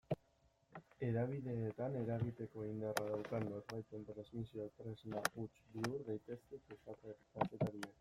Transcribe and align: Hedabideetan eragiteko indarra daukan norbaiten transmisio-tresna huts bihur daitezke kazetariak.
Hedabideetan 1.07 1.97
eragiteko 1.99 2.65
indarra 2.71 3.05
daukan 3.11 3.47
norbaiten 3.53 4.09
transmisio-tresna 4.11 5.25
huts 5.39 5.51
bihur 5.79 6.07
daitezke 6.13 6.65
kazetariak. 6.79 7.89